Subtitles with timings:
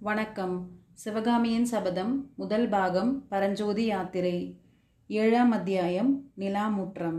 [0.00, 0.54] வணக்கம்.
[0.94, 4.36] சிவகாமியின் சபதம் முதல் பாகம் பரஞ்சோதி யாத்திரை.
[5.08, 7.18] ஏழாம் அத்தியாயம் நிலாமுற்றம்.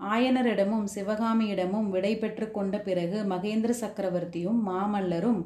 [0.00, 5.40] ஆயனரிடமும் சிவகாமியிடமும் விடை பெற்று கொண்ட பிறகு மகேந்திர சக்கரவர்த்தியும் மாமல்லரும்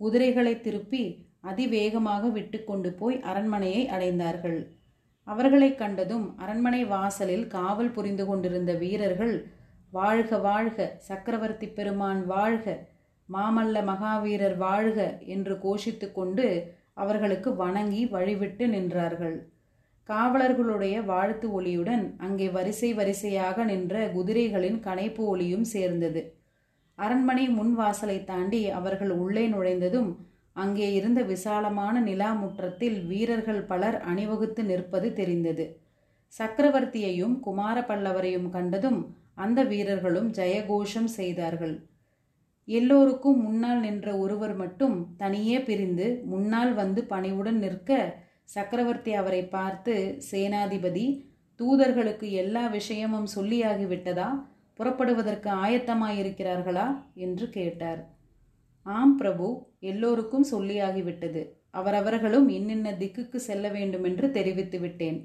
[0.00, 1.04] குதிரைகளை திருப்பி
[1.40, 4.60] அதிவேகமாக விட்டு கொண்டு போய் அரண்மனையை அடைந்தார்கள்.
[5.26, 9.36] அவர்களை கண்டதும் அரண்மனை வாசலில் காவல் புரிந்து கொண்டிருந்த வீரர்கள்
[9.92, 12.66] வாழ்க வாழ்க சக்கரவர்த்தி பெருமான் வாழ்க!
[13.28, 14.98] மாமல்ல மகாவீரர் வாழ்க
[15.34, 16.46] என்று கோஷித்து கொண்டு
[16.94, 19.36] அவர்களுக்கு வணங்கி வழிவிட்டு நின்றார்கள்.
[20.08, 26.20] காவலர்களுடைய வாழ்த்து ஒளியுடன் அங்கே வரிசை வரிசையாக நின்ற குதிரைகளின் கனைப்பு ஒளியும் சேர்ந்தது.
[26.98, 30.08] அரண்மனை முன் வாசலை தாண்டி அவர்கள் உள்ளே நுழைந்ததும்
[30.56, 35.66] அங்கே இருந்த விசாலமான நிலா முற்றத்தில் வீரர்கள் பலர் அணிவகுத்து நிற்பது தெரிந்தது.
[36.32, 38.98] சக்கரவர்த்தியையும் குமார பல்லவரையும் கண்டதும்
[39.34, 41.76] அந்த வீரர்களும் ஜெயகோஷம் செய்தார்கள்.
[42.68, 47.92] எல்லோருக்கும் முன்னால் நின்ற ஒருவர் மட்டும் தனியே பிரிந்து முன்னால் வந்து பணிவுடன் நிற்க
[48.44, 49.94] சக்கரவர்த்தி அவரை பார்த்து
[50.30, 51.06] சேனாதிபதி
[51.60, 54.28] தூதர்களுக்கு எல்லா விஷயமும் சொல்லியாகிவிட்டதா
[54.74, 56.86] புறப்படுவதற்கு ஆயத்தமாயிருக்கிறார்களா?
[57.14, 58.02] என்று கேட்டார்.
[58.86, 59.46] ஆம் பிரபு
[59.80, 65.18] எல்லோருக்கும் சொல்லியாகிவிட்டது அவரவர்களும் இன்னின்ன திக்குக்கு செல்ல வேண்டுமென்று தெரிவித்து விட்டேன்.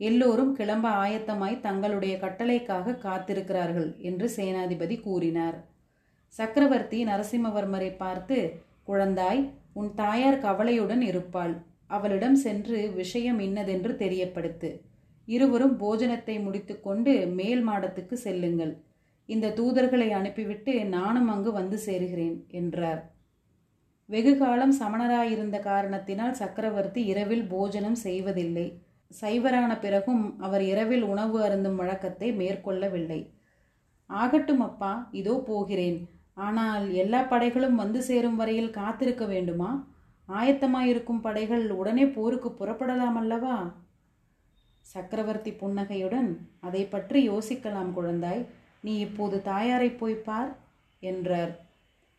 [0.00, 5.58] எல்லோரும் கிளம்ப ஆயத்தமாய் தங்களுடைய கட்டளைக்காக காத்திருக்கிறார்கள் என்று சேனாதிபதி கூறினார்.
[6.38, 8.36] சக்கரவர்த்தி நரசிம்மவர்மரை பார்த்து
[8.88, 9.40] குழந்தாய்
[9.72, 11.54] உன் தாயார் கவலையுடன் இருப்பாள்.
[11.96, 14.70] அவளிடம் சென்று விஷயம் இன்னதென்று தெரியப்படுத்து.
[15.28, 18.72] இருவரும் போஜனத்தை முடித்துக்கொண்டு மேல் மாடத்துக்கு செல்லுங்கள்.
[19.28, 23.02] இந்த தூதர்களை அனுப்பிவிட்டு நானும் அங்கு வந்து சேருகிறேன் என்றார்.
[24.08, 28.66] வெகு காலம் சமணராயிருந்த காரணத்தினால் சக்கரவர்த்தி இரவில் போஜனம் செய்வதில்லை.
[29.20, 33.20] சைவரான பிறகும் அவர் இரவில் உணவு அருந்தும் வழக்கத்தை மேற்கொள்ளவில்லை.
[34.10, 36.00] ஆகட்டும் அப்பா இதோ போகிறேன்.
[36.36, 39.70] ஆனால் எல்லா படைகளும் வந்து சேரும் வரையில் காத்திருக்க வேண்டுமா?
[40.28, 43.56] ஆயத்தமாயிருக்கும் படைகள் உடனே போருக்கு புறப்படலாம் அல்லவா?
[44.86, 48.42] சக்கரவர்த்தி புன்னகையுடன் அதை பற்றி யோசிக்கலாம் குழந்தாய்.
[48.80, 50.50] நீ இப்போது தாயாரை போய் பார்
[51.02, 51.52] என்றார்.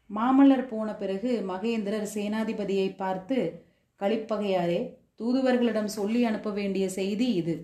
[0.10, 3.38] மாமல்லர் போன பிறகு மகேந்திரர் சேனாதிபதியை பார்த்து
[4.02, 4.80] களிப்பகையாரே
[5.20, 7.56] தூதுவர்களிடம் சொல்லி அனுப்ப வேண்டிய செய்தி இது.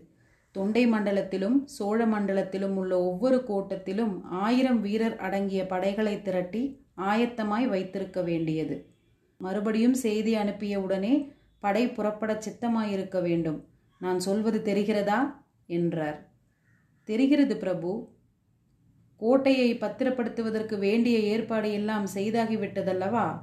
[0.52, 8.86] தொண்டை மண்டலத்திலும் சோழ மண்டலத்திலும் உள்ள ஒவ்வொரு கோட்டத்திலும் ஆயிரம் வீரர் அடங்கிய படைகளை திரட்டி ஆயத்தமாய் வைத்திருக்க வேண்டியது.
[9.38, 13.66] மறுபடியும் செய்தி அனுப்பிய உடனே படை புறப்பட சித்தமாயிருக்க வேண்டும்.
[14.00, 15.34] நான் சொல்வது தெரிகிறதா?
[15.66, 16.30] என்றார்.
[17.04, 18.10] தெரிகிறது பிரபு.
[19.18, 23.40] கோட்டையை பத்திரப்படுத்துவதற்கு வேண்டிய ஏற்பாடு எல்லாம் செய்தாகிவிட்டதல்லவா?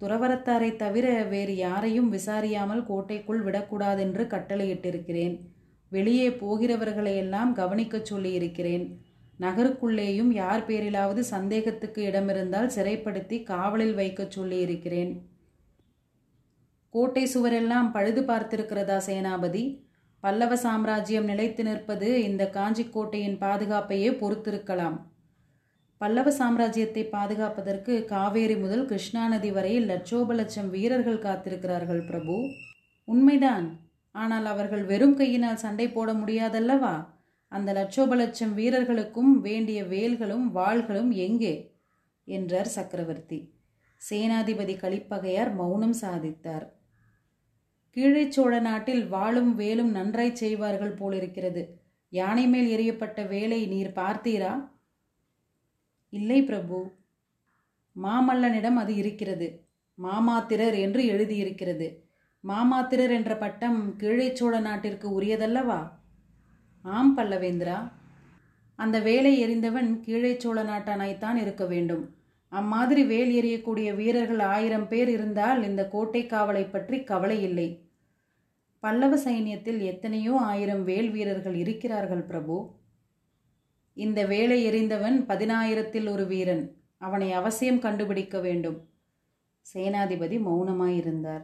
[0.00, 5.40] துறவரத்தாரை தவிர வேறு யாரையும் விசாரியாமல் கோட்டைக்குள் விடக்கூடாதென்று கட்டளையிட்டிருக்கிறேன்.
[5.88, 8.84] வெளியே போகிறவர்களையெல்லாம் கவனிக்கச் சொல்லியிருக்கிறேன்.
[9.40, 15.12] நகருக்குள்ளேயும் யார் பேரிலாவது சந்தேகத்துக்கு இடமிருந்தால் சிறைப்படுத்தி காவலில் வைக்கச் சொல்லியிருக்கிறேன்.
[16.90, 19.64] கோட்டை சுவரெல்லாம் பழுது பார்த்திருக்கிறதா சேனாபதி?
[20.20, 24.96] பல்லவ சாம்ராஜ்யம் நிலைத்து நிற்பது இந்த காஞ்சிக்கோட்டையின் பாதுகாப்பையே பொறுத்திருக்கலாம்.
[26.00, 32.36] பல்லவ சாம்ராஜ்யத்தை பாதுகாப்பதற்கு காவேரி முதல் கிருஷ்ணா நதி வரையில் லட்சோப லட்சம் வீரர்கள் காத்திருக்கிறார்கள் பிரபு.
[33.04, 33.66] உண்மைதான்.
[34.10, 37.06] ஆனால் அவர்கள் வெறும் கையினால் சண்டை போட முடியாதல்லவா?
[37.48, 41.54] அந்த லட்சோப லட்சம் வீரர்களுக்கும் வேண்டிய வேல்களும் வாள்களும் எங்கே?
[42.24, 43.40] என்றார் சக்கரவர்த்தி.
[44.10, 46.66] சேனாதிபதி கலிப்பகையார் மௌனம் சாதித்தார்.
[47.90, 51.62] கீழே சோழ நாட்டில் வாளும் வேலும் நன்றாய் செய்வார்கள் போலிருக்கிறது.
[52.12, 54.52] யானை மேல் எறியப்பட்ட வேலை நீர் பார்த்தீரா?
[56.10, 56.90] இல்லை பிரபு.
[58.02, 59.66] மாமல்லனிடம் அது இருக்கிறது.
[60.02, 62.04] மாமாத்திரர் என்று எழுதியிருக்கிறது.
[62.48, 65.90] மாமாத்திரர் என்ற பட்டம் கீழே சோழ நாட்டிற்கு உரியதல்லவா?
[66.82, 67.90] ஆம் பல்லவேந்திரா.
[68.76, 72.14] அந்த வேலை எறிந்தவன் கீழே சோழ நாட்டானாய்த்தான் இருக்க வேண்டும்.
[72.48, 77.86] அம்மாதிரி வேல் எறியக்கூடிய வீரர்கள் ஆயிரம் பேர் இருந்தால் இந்த கோட்டை காவலை பற்றி கவலை இல்லை.
[78.80, 82.77] பல்லவ சைன்யத்தில் எத்தனையோ ஆயிரம் வேல் வீரர்கள் இருக்கிறார்கள் பிரபு.
[83.98, 86.76] இந்த வேலை எறிந்தவன் பதினாயிரத்தில் ஒரு வீரன்.
[86.98, 88.88] அவனை அவசியம் கண்டுபிடிக்க வேண்டும்.
[89.74, 91.42] சேனாதிபதி மௌனமாயிருந்தார்.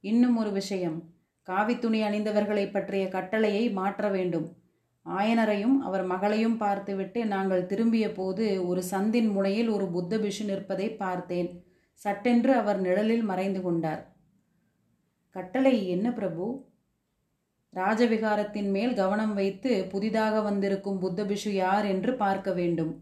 [0.00, 1.02] இன்னும் ஒரு விஷயம்.
[1.48, 4.56] காவித்துணி அணிந்தவர்களைப் அணிந்தவர்களை பற்றிய கட்டளையை மாற்ற வேண்டும்.
[5.06, 11.64] ஆயனரையும் அவர் மகளையும் பார்த்துவிட்டு நாங்கள் திரும்பிய போது ஒரு சந்தின் முனையில் ஒரு புத்த பிஷு நிற்பதை பார்த்தேன்.
[11.92, 14.16] சட்டென்று அவர் நிழலில் மறைந்து கொண்டார்.
[15.30, 16.64] கட்டளை என்ன பிரபு?
[17.74, 22.92] ராஜவிகாரத்தின் மேல் கவனம் வைத்து புதிதாக வந்திருக்கும் புத்த பிஷு யார் என்று பார்க்க வேண்டும்.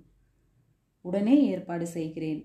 [1.01, 2.41] உடனே ஏற்பாடு செய்கிறேன்.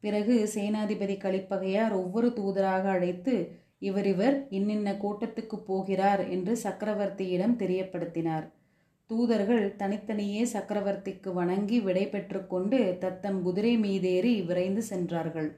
[0.00, 3.34] பிறகு சேனாதிபதி கலிப்பகையார் ஒவ்வொரு தூதராக அழைத்து
[3.78, 8.46] இவர் இவர் இன்னின்ன கூட்டத்துக்கு போகிறார் என்று சக்கரவர்த்தியிடம் தெரியப்படுத்தினார்.
[9.06, 15.50] தூதர்கள் தனித்தனியே சக்கரவர்த்திக்கு வணங்கி விடை பெற்றுக்கொண்டு தத்தம் குதிரை மீதேறி விரைந்து சென்றார்கள்.